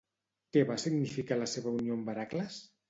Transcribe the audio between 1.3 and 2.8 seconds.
la seva unió amb Heràcles?